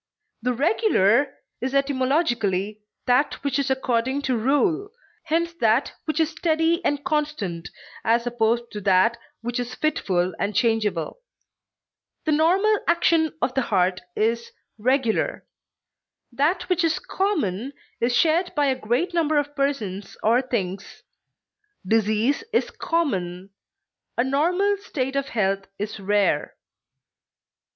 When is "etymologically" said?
1.75-2.81